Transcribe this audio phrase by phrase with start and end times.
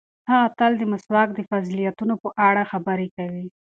[0.31, 3.45] هغه تل د مسواک د فضیلتونو په اړه خبرې کوي.